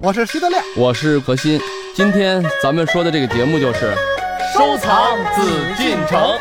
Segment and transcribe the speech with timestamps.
[0.00, 1.60] 我是徐德亮，我是何鑫。
[1.92, 3.92] 今天咱们说的这个节目就是
[4.54, 5.42] 收藏紫
[5.76, 6.38] 禁城。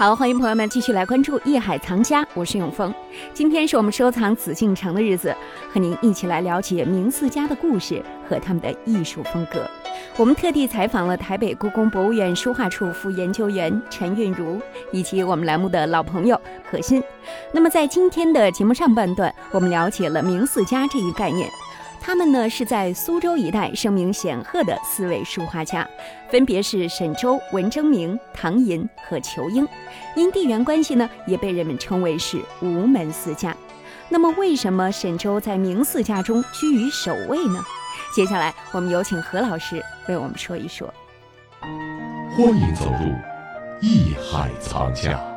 [0.00, 2.90] 好，欢迎朋友们继续来关注《艺海藏家》，我是永峰。
[3.34, 5.36] 今天是我们收藏紫禁城的日子，
[5.70, 9.60] 和您一起来了解明四家的故事和他们的艺术风格。
[10.16, 14.58] 我们特地采访了台北故宫博物院书画处副研究员陈韵如，
[14.90, 17.02] 以及我们栏目的老朋友何欣。
[17.52, 21.46] 那么在今天的节目上半段，我们了解了明四家这一概念。
[22.00, 25.86] 他们呢是在苏州一带声名显赫的四位书画家，
[26.30, 29.68] 分别是沈周、文征明、唐寅和仇英。
[30.16, 33.54] 因地缘关系呢，也被人们称为是吴门四家。
[34.08, 37.62] 那么，为什么沈周在明四家中居于首位呢？
[38.12, 40.92] 接下来，我们有请何老师为我们说一说。
[41.60, 43.14] 欢迎走入
[43.80, 45.29] 艺海藏家。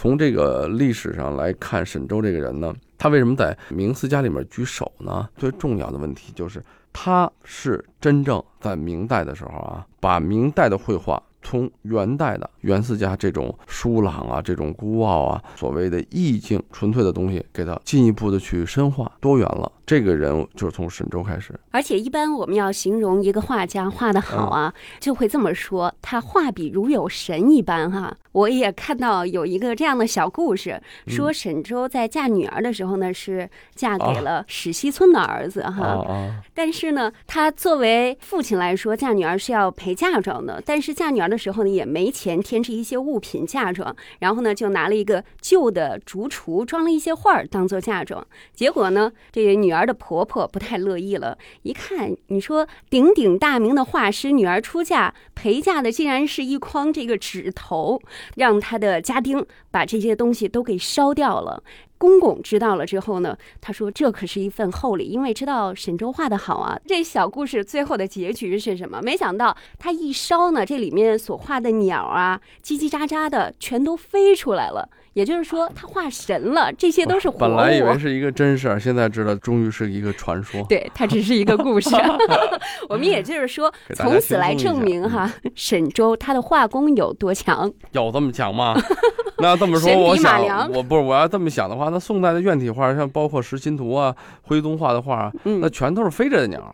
[0.00, 5.28] 从这个历史上来看，沈周这个人呢，他为什么在明四家里面居首呢？
[5.36, 11.22] 最重要的问题就是，他是真正在明代的时候啊，把明代的绘画。
[11.42, 19.70] 从元代的元四家这种疏朗啊，这种孤傲啊，所谓的意境纯粹的东西，给它进一步的去深化多元了。
[19.90, 21.52] 这个人就是从沈周开始。
[21.72, 28.16] 而且一般我们要形容一个画家画的好啊，就会这么说：他画笔如有神一般哈。
[28.30, 36.06] 我也看到有一个这样的小故事，说沈周在嫁女儿的时候呢，是嫁给了史西村的儿子哈。
[36.54, 40.62] 但是呢，他作为父亲来说，嫁女儿是要陪嫁妆的。
[40.64, 48.24] 但是嫁女儿的时候呢，也没钱添置一些物品嫁妆，然后呢，就拿了一个旧的竹橱，装了一些画儿当做嫁妆。
[48.54, 58.00] 结果呢，这个女儿儿的婆婆不太乐意了，一看你说鼎鼎大名的画师女儿出嫁，陪嫁的竟然是一筐这个纸头。
[58.36, 61.62] 让他的家丁把这些东西都给烧掉了。
[61.98, 66.78] 公公知道了之后呢，他说这可是一份厚礼，因为知道沈周画的好啊。
[66.86, 69.02] 这小故事最后的结局是什么？
[69.02, 74.88] 没想到他一烧呢，这里面所画的鸟啊，叽叽喳喳的全都飞出来了。
[75.14, 80.62] 也就是说，他画神了，这些都是活本来以为是一个真事儿，现在知道终于是一个传说。
[80.68, 81.90] 对，它只是一个故事。
[82.88, 87.70] 我们也就是说， 从此来证明哈，沈周他的画工有多强。
[87.92, 88.74] 有这么强吗？
[89.42, 96.72] 那要这么说，我想，我不是我要这么想的话，那宋代的院体画，像包括石心图啊、徽宗画的画，那全都是飞着的鸟。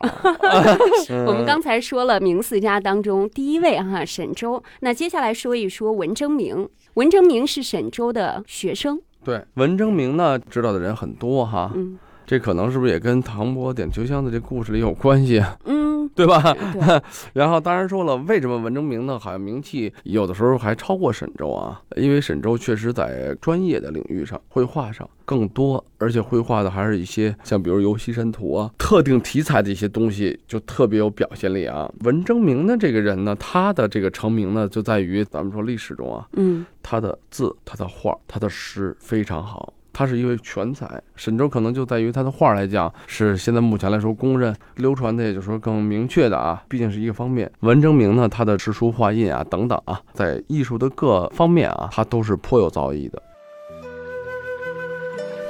[1.26, 4.62] 我们刚才说了明四家当中第一位哈，沈周。
[4.81, 6.69] 那接下来说一说文征明。
[6.94, 11.71] 文征明是沈周的学生，对文征明呢，知道的人很多哈。
[11.75, 15.43] 嗯，这可能是不是也跟唐伯点秋香的这故事里有关系？
[15.66, 15.75] 嗯，
[16.16, 16.56] 对吧？
[17.34, 19.19] 然后当然说了，为什么文征明呢？
[19.19, 21.81] 好像名气有的时候还超过沈周啊？
[21.97, 25.09] 因为沈周确实在专业的领域上，绘画上。
[25.26, 31.91] 更多，而且绘画的还是一些像比如游戏山图啊，特定题材的一些东西，就特别有表现力啊。
[32.05, 40.87] 文征明呢，这个人呢，他的这个成名呢，就在于咱们说历史中啊，嗯，他的字、他的画、他的诗非常好，他是一位全才。
[41.15, 47.51] 沈周可能就在于他的画来讲，是现在目前来说公认、流传的，也就是说更明确的啊，毕竟是一个方面。
[47.61, 53.23] 文征明呢，他的诗书画印啊等等啊，在艺术的各方面啊，他都是颇有造诣的。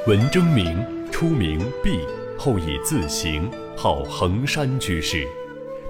[0.07, 2.03] 文征明初名毕，
[2.39, 5.27] 后以字行，号衡山居士，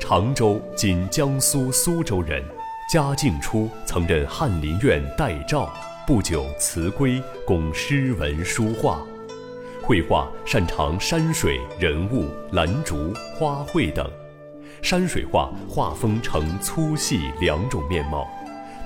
[0.01, 2.43] 常州（今江苏苏州）人。
[2.91, 5.69] 嘉靖初曾任翰林院待诏，
[6.07, 9.05] 不久辞归，供诗文书画。
[9.83, 14.09] 绘画擅长山水、人物、兰竹、花卉等。
[14.83, 18.25] 山水画画风呈粗细两种面貌，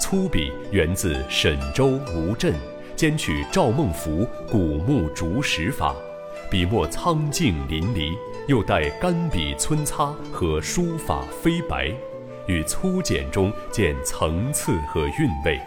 [0.00, 2.54] 粗笔源自沈周吴镇。
[2.96, 5.94] 兼取赵孟頫古木竹石法，
[6.50, 8.16] 笔墨苍劲淋漓，
[8.46, 11.92] 又带干笔皴擦和书法飞白，
[12.46, 15.58] 与粗简中见层次和韵味；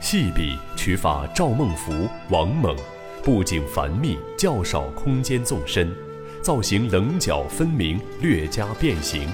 [0.00, 2.76] 细笔取法赵孟頫、王猛，
[3.22, 5.92] 布景繁密，较少空间纵深，
[6.40, 9.28] 造型棱角分明，略加变形；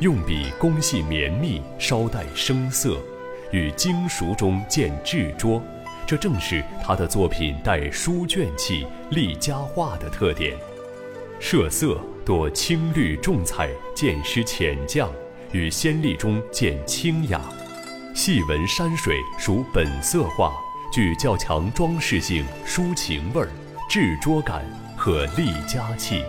[0.00, 2.96] 用笔工细绵密，稍带生涩，
[3.50, 5.60] 与精熟中见稚拙。
[6.06, 10.56] 这正是他的作品带书卷气、立家话的特点。
[11.40, 15.08] 设色多青绿重彩，见湿浅绛，
[15.52, 17.42] 与先例中见清雅。
[18.18, 20.52] 细纹山水属本色画，
[20.90, 23.48] 具较强装饰性、抒情味儿、
[23.88, 26.24] 执拙感和立家气。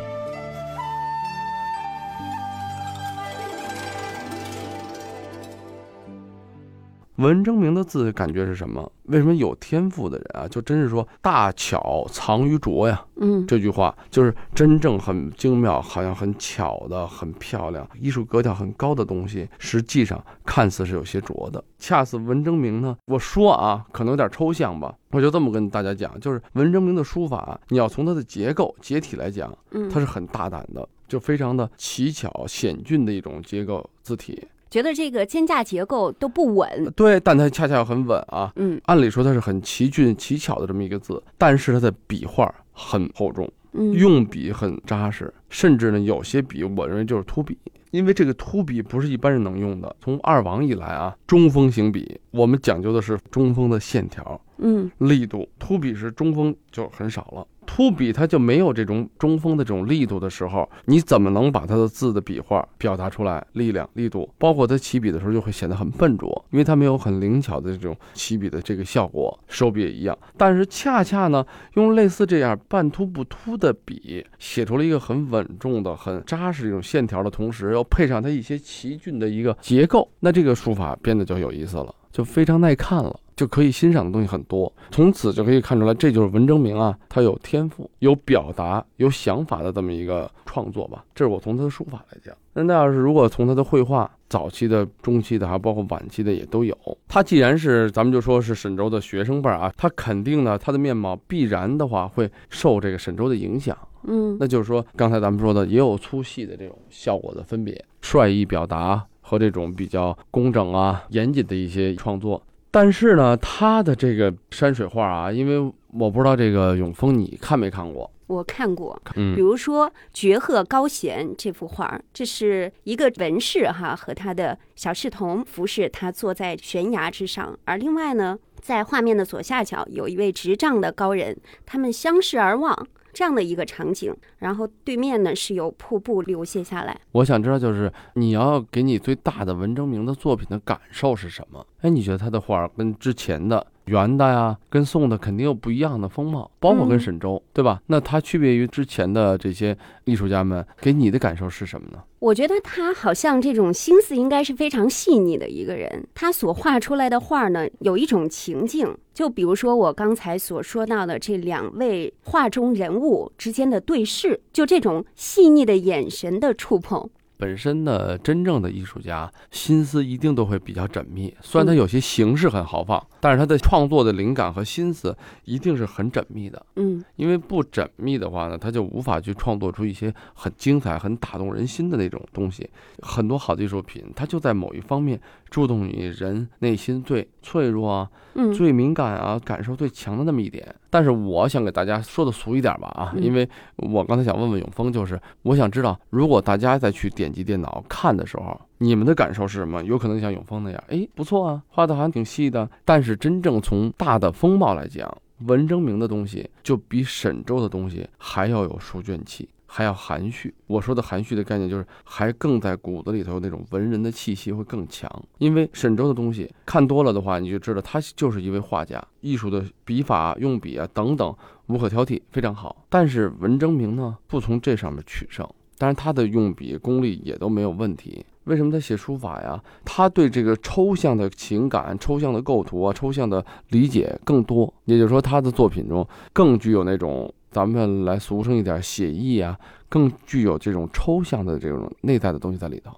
[7.19, 8.89] 文征明的字感觉是什么？
[9.03, 13.05] 为什么有天赋的人啊，就真是说大巧藏于拙呀？
[13.17, 21.61] 嗯，这句话就是真正很精妙，好像很巧的、很漂亮、艺术格调很高的东西，实际上看似是有些拙的。
[21.77, 34.47] 恰似文征明呢，我说啊，可能有点抽象吧，我就这么跟大家讲，就是文征明的书法，你要从它的结构结体来讲，嗯，它是很大胆的，就非常的奇巧险峻的一种结构字体。
[34.69, 38.51] 觉得这个肩架结构都不稳，对，但它恰恰很稳啊。
[38.55, 43.51] 嗯，按理说它是很奇俊奇巧的这么一个字，但是它的笔画很厚重，
[43.93, 47.57] 用笔很扎实，甚至呢有些笔我认为就是秃笔，
[47.91, 49.95] 因为这个秃笔不是一般人能用的。
[49.99, 57.47] 从二王以来啊，中锋行笔，我们讲究的是中锋的线条，嗯，力度，秃笔是中锋就很少了。
[57.71, 63.45] 秃笔它就没有这种中锋的这种力度的时候，你怎么能把它的字的笔画表达出来？
[63.53, 69.39] 力量、力度，包括它起笔的时候就会显得很笨拙，因为它没有很灵巧的这种起笔的这个效果。
[69.47, 71.45] 收笔也一样，但是恰恰呢，
[71.75, 83.19] 用类似这样半秃不秃的笔写出了一个很稳重的、很扎实这种线条的同时，又配上它一些奇峻的一个结构，那这个书法变得就有意思了，就非常耐看了。
[83.39, 91.05] 就可以欣赏的东西很多，从此就可以看出来，这就是文征明啊，他有天赋、有表达、有想法的这么一个创作吧。
[91.15, 92.35] 这是我从他的书法来讲。
[92.51, 96.77] 那那要是如果从他的绘画，早期的、中期的，还包括晚期的也都有。
[97.07, 103.77] 他既然是咱们就说是沈周的学生辈儿啊，他肯定呢，他的面貌必然的话会受这个沈周的影响。
[104.03, 112.43] 嗯，那就是说刚才咱们说的也有粗细的这种效果的分别，率意表达和这种比较工整啊、严谨的一些创作。
[112.71, 118.11] 但是呢，他的这个山水画啊，因为我不知道这个永丰你看没看过？
[118.27, 131.35] 我看过，嗯，比如说《绝壑高闲》这幅画，这是一个文士哈和他的小侍童服侍他坐在悬崖之上，而另外呢，在画面的左下角有一位执杖的高人，
[131.65, 132.87] 他们相视而望。
[133.13, 136.99] 这样的一个场景，然后对面呢是有瀑布流泻下来。
[137.11, 141.65] 我想知道，就是你要给你最大的文征明的作品的感受是什么？
[141.81, 143.65] 哎，你觉得他的画跟之前的？
[143.89, 147.81] 元的呀，跟宋的肯定有不一样的风貌，包括跟沈周，对吧？
[147.87, 149.75] 那他区别于之前的这些
[150.05, 151.99] 艺术家们，给你的感受是什么呢？
[152.19, 167.09] 我觉得他好像这种心思应该是非常细腻的一个人，他所画出来的画呢，有一种情境，就比如说我刚才所说到的这两位画中人物之间的对视，就这种细腻的眼神的触碰。
[167.37, 176.65] 本身的真正的艺术家心思一定都会比较缜密，虽然他有些形式很豪放，但是他的创作的灵感和心思一定是很缜密的。
[176.75, 182.69] 嗯，因为不缜密的话呢，他就无法去创作出一些很精彩、很打动人心的那种东西。
[183.01, 185.19] 很多好的艺术品，它就在某一方面
[185.49, 188.09] 触动你人内心最脆弱啊、
[188.55, 190.73] 最敏感啊、感受最强的那么一点。
[190.89, 199.83] 但是我想给大家说的俗一点吧啊，因为我刚才想问问永峰，就是我想知道，如果大家再去点击电脑看的时候，你们的感受是什么？
[199.83, 202.69] 有可能像永峰那样，哎，不错啊，画的还挺细的。
[202.83, 205.15] 但是真正从大的风貌来讲，
[205.45, 209.47] 文征明的东西就比沈周的东西还要有书卷气。
[209.71, 215.07] 还要含蓄，我说的含蓄的概念就是还更在骨子里头那种文人的气息会更强。
[215.37, 221.31] 因为沈周的东西看多了的话，你就知道他就是一位画家，艺术的笔法、用笔啊等等
[221.67, 222.83] 无可挑剔，非常好。
[222.89, 228.25] 但是文征明呢，不从这上面取胜，当然他的用笔功力也都没有问题。
[228.49, 229.57] 为什么他写书法呀？
[229.85, 237.33] 他对这个抽象的情感、抽象的构图啊、抽象的理解更多，也就是说他的作品中更具有那种。
[237.51, 239.57] 咱们来俗称一点写意啊，
[239.89, 242.91] 更具有这种抽象的这种内在的东西在里头。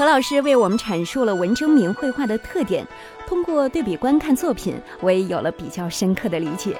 [0.00, 2.86] 何老师为我们阐述了文征明绘画的特点，
[3.26, 6.74] 通过对比观看作品，我也有了比较深刻的理解。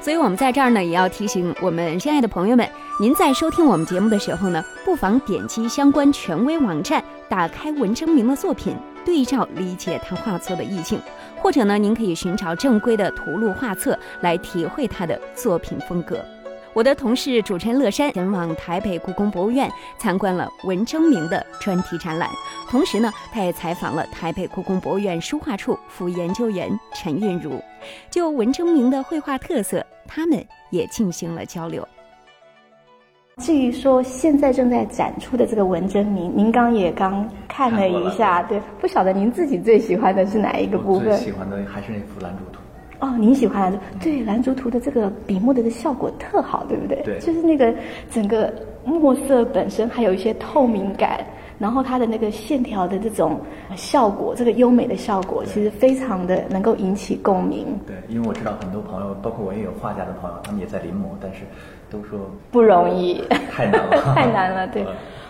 [0.00, 2.66] 所以，我们在这儿呢，也要提醒我们亲爱的朋友们，
[2.98, 8.74] 您在收听我们节目的时候呢，不妨点击相关权威网站，打开文征明的作品，
[9.04, 10.98] 对照理解他画作的意境。
[11.42, 16.24] 或者呢，您可以寻找正规的图录画册来体会他的作品风格。
[16.74, 22.30] 我的同事主持人乐山前往台北故宫博物院参观了文征明的专题展览，
[22.70, 27.62] 同时呢，他也采访了台北故宫博物院书画处副研究员陈韵如，
[28.10, 31.86] 就文征明的绘画特色，他们也进行了交流。
[33.36, 41.10] 至于说现在正在展出的这个文征明，您刚也刚看了一下，对，不晓得您自己最喜欢的是哪一个部分？
[41.10, 42.58] 最喜欢的还是那幅《兰竹图》。
[43.02, 47.02] 哦，您喜欢对《兰竹图》的这个笔墨的效果特好，对不对？
[47.02, 47.74] 对，就是那个
[48.08, 48.50] 整个
[48.84, 51.22] 墨色本身还有一些透明感。
[51.58, 53.40] 然后它的那个线条的这种
[53.76, 57.66] 效果，这个优美的效果，其实非常的能够引起共鸣。
[57.86, 61.42] 对，因为我知道很多朋友，包括我也有画家的朋友，他们也在临摹，但是
[61.88, 62.18] 都说
[62.50, 64.66] 不容易，太难了， 太难了。
[64.68, 64.84] 对，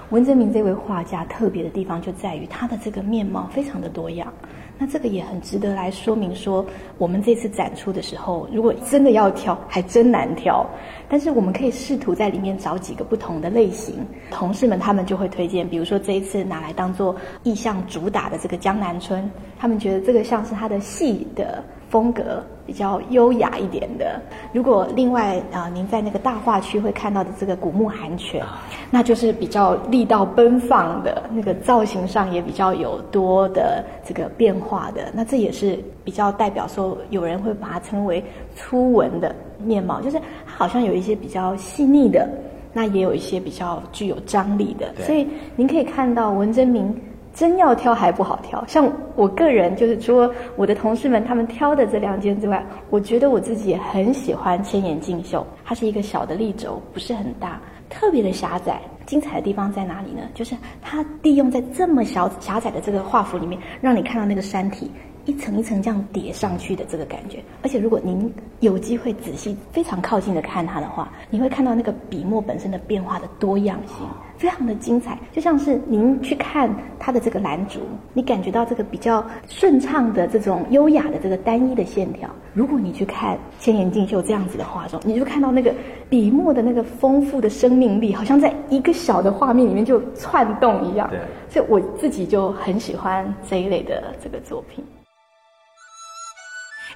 [0.09, 4.33] 文征明这位画家特别的地方就在于他的这个面貌非常的多样。
[4.83, 6.67] 那这个也很值得来说明说，
[6.99, 10.67] 我们这次展出的时候，如果真的要挑，还真难挑。
[11.09, 14.05] 但是我们可以试图在里面找几个不同的类型。
[14.33, 21.63] 同事们他们就会推荐，比如说这一次拿来当做意向主打的这个江南春，他们觉得这个像是他的戏的。
[21.93, 24.19] 风格比较优雅一点的。
[24.51, 28.43] 如果另外啊，您在那个大画区会看到的这个古木寒泉，
[28.91, 35.03] 那就是比较力道奔放的，那个造型上也比较有多的这个变化的。
[35.13, 38.25] 那这也是比较代表说，有人会把它称为
[38.57, 42.27] 粗文的面貌，就是它好像有一些比较细腻的，
[42.73, 44.95] 那也有一些比较具有张力的。
[45.05, 46.99] 所以您可以看到文征明。
[47.35, 55.47] 真要挑还不好挑，像我个人就是除了我的同事们他们挑的这两件之外，我觉得我自己很喜欢千眼镜绣。
[55.65, 58.81] 它是一个小的立轴，不是很大，特别的狭窄。
[59.05, 60.23] 精彩的地方在哪里呢？
[60.33, 64.91] 就是它利用在这么小狭窄的这个画幅里面，让你看到那个山体。
[65.25, 75.19] 一层一层这样叠上去的这个感觉，而且如果您有机会仔细、非常靠近的看它的话，你会看到那个笔墨本身的变化的多样性，非常的精彩。
[75.31, 77.81] 就像是您去看它的这个蓝竹，
[78.13, 82.29] 你感觉到这个比较顺畅的这种优雅的这个单一的线条。
[82.53, 85.73] 如果你去看千言竞秀这样子的画中，你就看到那个
[86.11, 91.09] 笔墨的那个丰富的生命力，好像在一个小的画面里面就窜动一样。
[91.09, 94.85] 对，所以我自己就很喜欢这一类的这个作品。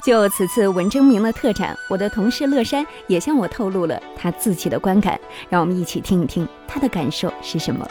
[0.06, 7.84] 就此次文征明的特展，我的同事乐山也向我透露了他自己的观感，让我们一起听一听他的感受是什么。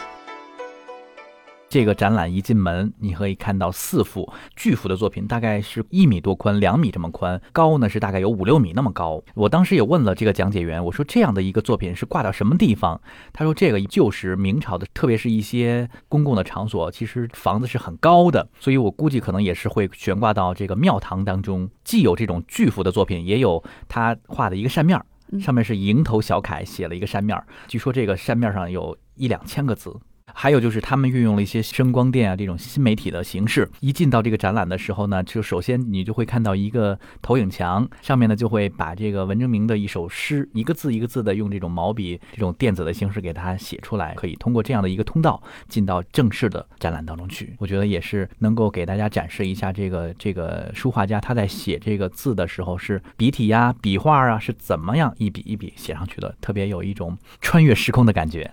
[1.76, 9.22] 这个展览一进门，你可以看到四幅巨幅的作品，大概是一米多宽，两米这么宽，高呢是大概有五六米那么高。
[9.34, 12.98] 我当时也问了这个讲解员，我说这样的一个作品是挂到什么地方？
[13.30, 21.68] 他说这个旧时明朝的，特别是一些公共的场所，其实房子是很高的，所以我估计可能也是会悬挂到这个庙堂当中。
[21.84, 24.98] 既有这种巨幅的作品，也有他画的一个扇面，
[25.38, 29.94] 上面是蝇头小楷写了一个扇面，据说这个扇面上有一两千个字。
[30.38, 47.56] 还有就是他们运用了一些声光电啊这种新媒体的形式，一进到这个展览的时候呢，就首先你就会看到一个投影墙，上面呢就会把这个文征明的一首诗，一个字一个字的用这种毛笔这种电子的形式给它写出来，可以通过这样的一个通道进到正式的展览当中去。
[47.58, 58.52] 我觉得也是能够给大家展示一下这个这个书画家他在写这个字的时候是笔体呀、笔画啊是怎么样一笔一笔写上去的，特别有一种穿越时空的感觉。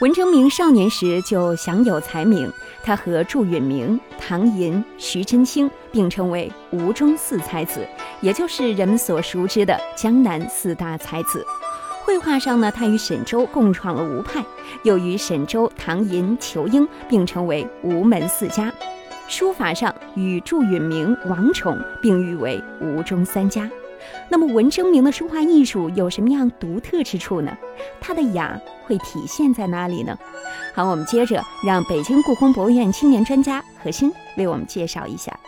[0.00, 2.50] 文征明少年时就享有才名，
[2.82, 7.86] 他和祝允明、唐寅、徐祯卿并称为吴中四才子，
[8.22, 11.44] 也就是人们所熟知的江南四大才子。
[12.02, 14.42] 绘画上呢，他与沈周共创了吴派，
[14.84, 18.72] 又与沈周、唐寅、仇英并称为吴门四家。
[19.28, 23.68] 书法上与祝允明、王宠并誉为吴中三家。
[24.28, 27.56] 那么文征明的书画艺术有什么样独特之处呢？
[28.00, 30.16] 他的雅会体现在哪里呢？
[30.74, 35.38] 好，我们接着让北京故宫博物院青年专家何欣为我们介绍一下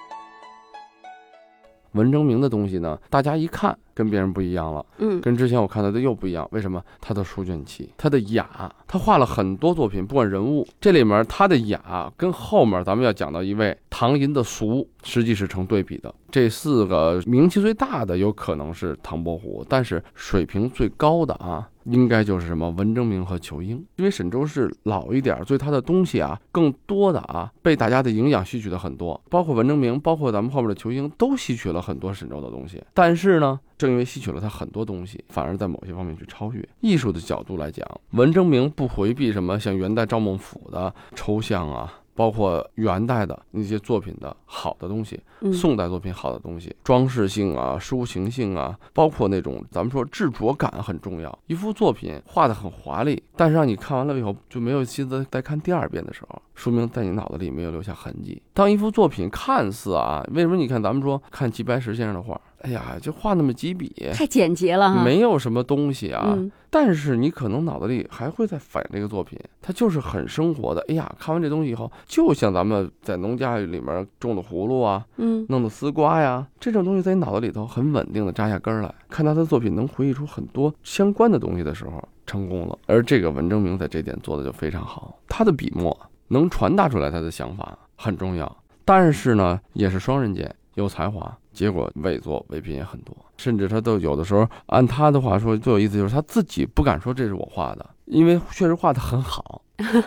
[1.93, 2.99] 文征明的东西呢。
[3.11, 6.49] 大家一看跟别人不一样了，嗯，跟之前我看到的又不一样。
[6.53, 6.83] 为什么？
[7.01, 16.15] 他的书卷气，他的雅，他画了很多作品，不管人物，这里面他的雅跟后面咱们要讲到一位唐寅的俗，实际是成对比的。
[16.31, 23.85] 这四个名气最大的有可能是唐伯虎，但是水平最高的啊，应该就是什么文征明和仇英。
[23.97, 32.83] 因为沈周是老一点，所以他的东西啊，更多的啊，被大家的营养吸取的很多，包括文征明，包括咱们后面的仇英，都吸取了很多沈周的东西。
[32.95, 36.69] 但是呢，正因为吸取了他很多东西，反而在某些方面去超越。
[36.81, 41.99] 艺术的角度来讲，文征明不回避什么像元代赵孟俯的抽象啊。
[42.15, 45.19] 包括元代的那些作品的好的东西，
[45.51, 51.39] 宋代作品好的东西，装饰性啊、抒情性啊，包括那种咱们说质着感很重要。
[51.47, 58.43] 一幅作品画的很华丽，但是让你看完了以后就没有心思再看第二遍的时候，说明在你脑子里没有留下痕迹。
[58.53, 66.39] 当一幅作品看似啊，为什么你看咱们说看齐白石先生的画，哎呀，就画那么几笔，太简洁了，没有什么东西啊。
[66.71, 70.83] 但是你可能脑子里还会在反映这个作品，它就是很生活的。
[70.89, 78.95] 哎呀，看完这东西以后，就像咱们在农家里面种的葫芦啊，嗯，弄的丝瓜呀，这种东西在你脑子里头很稳定的扎下根来。
[79.11, 82.79] 看他的作品能回忆出很多相关的东西的时候，成功了。
[82.87, 85.95] 而这个文征明在这点做的就非常好，他的笔墨
[86.29, 88.57] 能传达出来他的想法很重要。
[88.85, 91.37] 但是呢，也是双刃剑，有才华。
[91.53, 99.61] 结果伪作伪品也很多，甚至他都有的时候按他的话说最有意思就是他自己不敢说这是我画的，因为确实画的很好，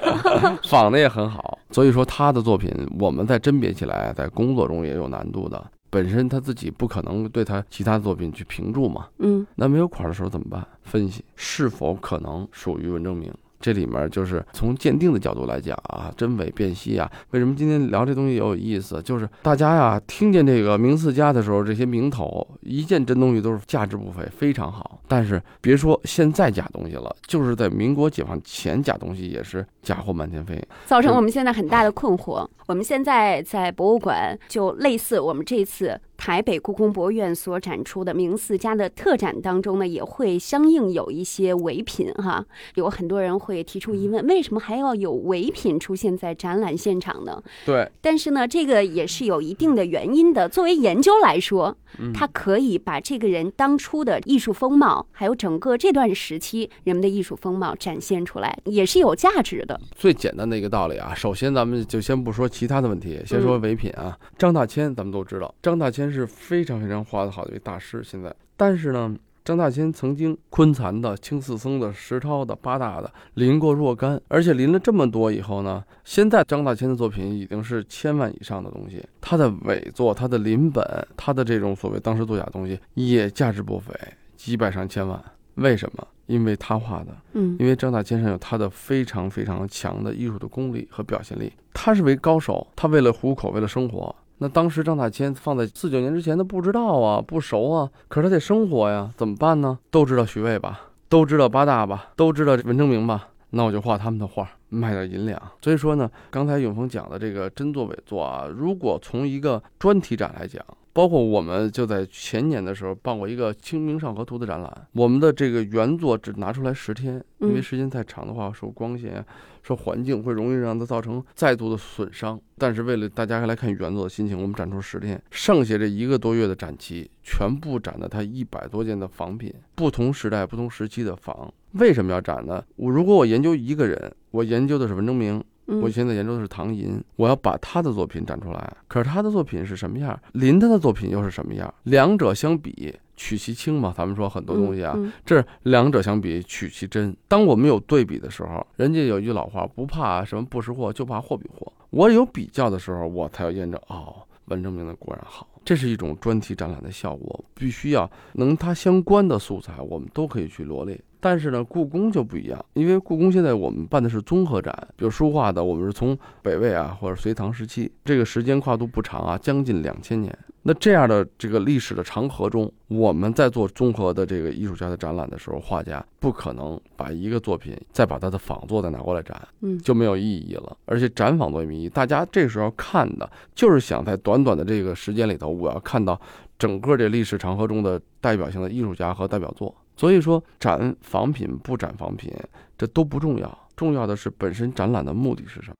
[0.67, 1.59] 仿的也很好。
[1.69, 5.63] 所以说他的作品我们在甄别起来，在工作中也有难度的。
[5.91, 10.67] 本身他自己不可能对他其他作品去评注嘛，嗯，那没有款的时候怎么办？
[10.81, 13.31] 分析是否可能属于文征明。
[13.65, 17.11] 这里面就是从鉴定的角度来讲啊，真伪辨析啊。
[17.31, 19.01] 为什么今天聊这东西也有意思？
[19.01, 24.99] 就是大家呀，听见这个名四家的时候，这些名头一件真东西都是价值不菲，非常好。
[25.07, 32.47] 但是别说现在假东西了，就是在民国解放前假东西也是假货满天飞，造成我们现在很大的困惑。
[32.67, 35.99] 我们现在在博物馆，就类似我们这次。
[36.17, 42.45] 台北故宫博物院所展出的明四家的特展当中呢，也会相应有一些伪品哈。
[42.75, 47.41] 有很多人会提出疑问：为什么还要有伪品出现在展览现场呢？
[47.65, 47.91] 对。
[48.01, 50.47] 但是呢，这个也是有一定的原因的。
[50.47, 51.75] 作为研究来说，
[52.13, 59.79] 它可以把这个人当初的艺术风貌，还有整个这段时期人们的艺术风貌展现出来，也是有价值的。
[59.95, 64.17] 最简单的一个道理啊，首先咱们就先不说其他的问题，先说伪品啊。
[64.37, 66.04] 张大千，咱们都知道，张大千。
[66.11, 68.01] 是非常非常画的好的一位大师。
[68.03, 79.03] 现在，但是呢，张大千曾经昆残的、青四僧的、石涛的、八大的临过若干，而且临了这么多以后呢，现在张大千的作品已经是千万以上的东西。
[79.21, 80.83] 他的伪作、他的临本、
[81.15, 83.93] 他的这种所谓当时作假东西，也价值不菲，
[84.35, 85.23] 几百上千万。
[85.55, 86.07] 为什么？
[86.25, 91.53] 因为他画的，嗯，因为张大千上有他的非常非常强的艺术的功力和表现力。
[91.71, 94.13] 他是为高手，他为了糊口，为了生活。
[94.37, 99.79] 那当时张大千放在四九年之前，他不知道啊，不熟啊，可是他得生活呀，怎么办呢？
[99.89, 105.41] 都知道徐渭吧，都知道八大吧，都知道文征明吧，那我就画他们的画，卖点银两。
[105.61, 110.61] 所以说呢，刚才永峰讲的这个真作伪作啊，如果从一个专题展来讲，
[110.95, 119.21] 包括我们就在前年的时候办过一个《清明上河图》的展览，我们的这个原作只拿出来十天，因为时间太长的话，受光线、
[119.61, 122.39] 受环境会容易让它造成再度的损伤。
[122.57, 131.53] 但是为了大家来看原作的心情，我们展出十天，剩下这一个多月的展期，全部展的它一百多件的仿品，不同时代、不同时期的仿。
[131.73, 132.63] 为什么要展呢？
[132.77, 135.43] 我如果我研究一个人，我研究的是文征明。
[135.65, 138.77] 我现在研究的是唐寅，我要把他的作品展出来。
[138.87, 140.19] 可是他的作品是什么样？
[140.33, 141.73] 林他的作品又是什么样？
[141.83, 143.93] 两者相比，取其轻嘛。
[143.97, 147.15] 咱们说很多东西啊，这两者相比，取其真。
[147.27, 151.71] 当我们有对比的时候，人家有一句老话，不怕什么不识货，就怕货比货。
[151.89, 155.47] 我有比较的时候，我才要验证哦，文征明的果然好。
[155.65, 160.97] 这是一种专题展览的效果，必须要能它相关的素材，我们都可以去罗列。
[161.19, 170.37] 但是呢，故宫就不一样，因为故宫现在我们办的是综合展，比如书画的，我们是从北魏啊或者隋唐时期，这个时间跨度不长啊，将近两千年。
[170.67, 180.75] 那这样的这个历史的长河中，我们在做综合的这个艺术家的展览的时候，画家不可能把一个作品再把他的仿作再拿过来展，嗯，就没有意义了。
[180.85, 186.19] 而且展仿作也没意义，大家这时候看的就是想在短短的这个时间里头，我要看到
[186.59, 189.73] 整个这历史长河中的代表性的艺术家和代表作。
[189.97, 192.29] 所以说，展仿品不展仿品，
[192.77, 195.75] 这都不重要，重要的是本身展览的目的是什么。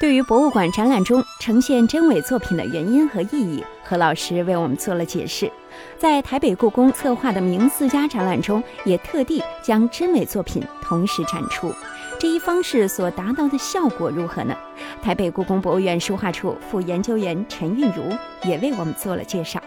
[0.00, 5.52] 对于博物馆展览中呈现真伪作品的原因和意义，何老师为我们做了解释。
[5.98, 11.70] 在台北故宫策划的明四家展览中，也特地将真伪作品同时展出。
[12.20, 14.54] 这一方式所达到的效果如何呢？
[15.00, 18.02] 台北故宫博物院书画处副研究员陈韵如
[18.46, 19.58] 也为我们做了介绍。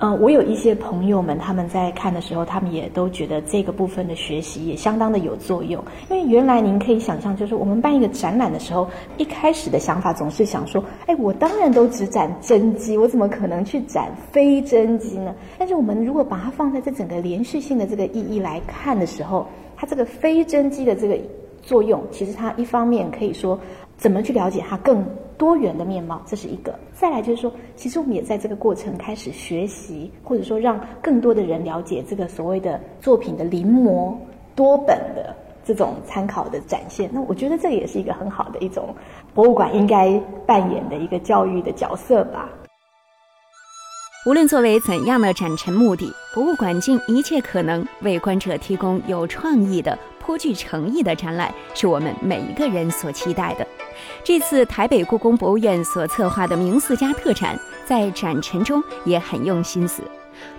[0.00, 5.80] 嗯，我有一些朋友们，他们在看的时候，他们也都觉得这个部分的学习也相当的有作用。
[6.08, 15.32] 因为原来您可以想象，就是我们办一个展览的时候，一开始的想法总是想说，哎，我当然都只展真迹，我怎么可能去展非真迹呢？
[15.56, 19.46] 但是我们如果把它放在这整个连续性的这个意义来看的时候，
[19.80, 21.18] 它这个非真迹的这个
[21.62, 23.58] 作用，其实它一方面可以说。
[23.96, 25.04] 怎么去了解它更
[25.36, 26.22] 多元的面貌？
[26.24, 26.74] 这是一个。
[26.94, 34.14] 再来就是说，其实我们也在这个过程开始学习，或者说让更多的人了解这个所谓的作品的临摹
[34.54, 37.10] 多本的这种参考的展现。
[37.12, 38.88] 那我觉得这也是一个很好的一种
[39.34, 42.48] 博物馆应该扮演的一个教育的角色吧。
[44.26, 53.66] 无论作为怎样的展陈目的，博物馆尽一切可能为观者提供有创意的、颇具诚意的展览，是我们每一个人所期待的。
[54.22, 60.02] 这次台北故宫博物院所策划的“明四家”特展，在展陈中也很用心思。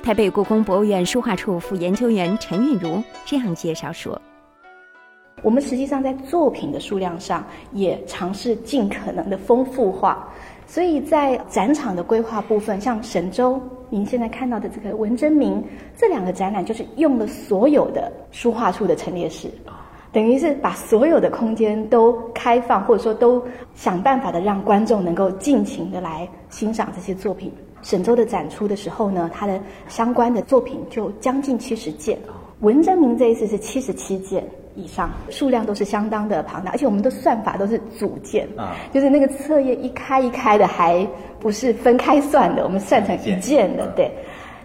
[0.01, 4.19] 台北故宫博物院书画处副研究员陈韵如这样介绍说
[5.43, 10.27] ：“我们实际上在作品的数量上也尝试尽可能的丰富化。”
[10.71, 15.61] 所以在展场的规划部分，像沈周，您现在看到的这个文征明
[15.97, 19.49] 这两个展览，就是用了所有的书画处的陈列室，
[20.13, 23.43] 等于是把所有的空间都开放，或者说都
[23.75, 27.51] 想办法的让观众能够尽情的来欣赏这些作品。
[27.81, 32.17] 沈周的展出的时候呢，他的相关的作品就将近七十件，
[32.61, 34.41] 文征明这一次是七十七件。
[34.75, 41.05] 以上数量都是相当的庞大，而且我们的算法都是组件啊，就是那个册页一开一开的，还
[41.39, 43.87] 不是分开算的，我们算成一件的。
[43.95, 44.09] 对，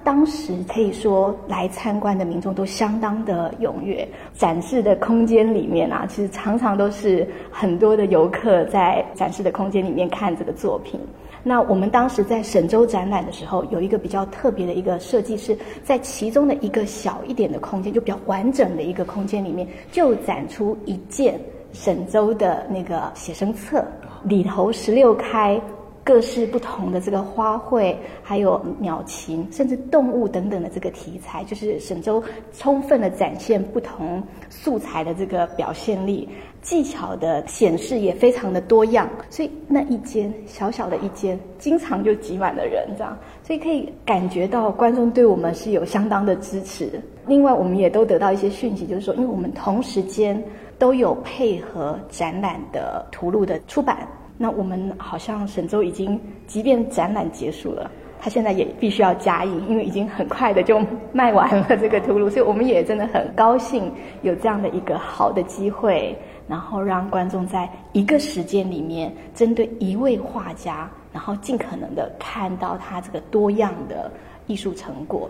[0.05, 11.01] 当时可以说来参观的民众都相当的踊跃，展示的空间里面啊，其实常常都是很多的游客在展示的空间里面看这个作品。
[11.49, 21.41] 那我们当时在沈州展览的时候，有一个比较特别的一个设计，是在其中的一个小一点的空间，就比较完整的一个空间里面，就展出一件
[21.73, 23.85] 沈州的那个写生册，
[24.25, 25.61] 里头十六开。
[26.03, 36.29] 各式不同的这个花卉，还有鸟禽，甚至动物等等的这个题材，就是沈周充分的展现不同素材的这个表现力，
[36.67, 39.09] 技巧的显示也非常的多样。
[39.31, 47.01] 所以那一间小小的一间，经常就挤满了人，这样，所以可以感觉到观众对我们是有相当的支持。
[47.25, 50.43] 另外，我们也都得到一些讯息，就是说，因为我们同时间
[50.77, 53.99] 都有配合展览的图录的出版。
[54.37, 57.89] 那我们好像沈周已经，即便展览结束了，
[58.21, 60.81] 他现在也必须要加印，因为已经很快的就
[61.13, 63.91] 卖完了这个图录，所以我们也真的很高兴
[64.23, 66.15] 有这样的一个好的机会，
[66.49, 74.11] 然后让观众在一个时间里面，针对一位画家，然后尽可能的看到他这个多样的
[74.47, 75.29] 艺术成果。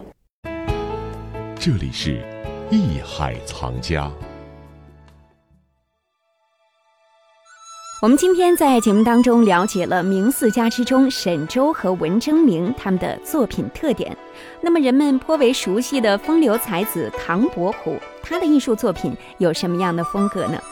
[1.59, 2.23] 这里是
[2.71, 4.11] 艺海藏家。
[8.03, 14.15] 我们今天在节目当中了解了明四家之中沈周和文征明他们的作品特点。
[14.61, 20.63] 那么人们颇为熟悉的风流才子唐伯虎，他的艺术作品有什么样的风格呢？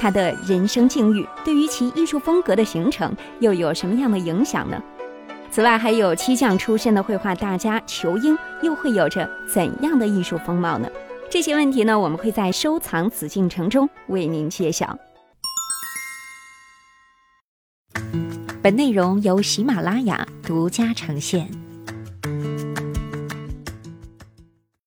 [0.00, 4.82] 他的人生境遇对于其艺术风格的形成又有什么样的影响呢？
[5.50, 10.88] 此外，还有漆匠出身的绘画大家裘英又会有着怎样的艺术风貌呢？
[11.28, 14.98] 这些问题呢，我们会在收藏紫禁城中为您揭晓。
[18.62, 21.59] 本内容由喜马拉雅独家呈现。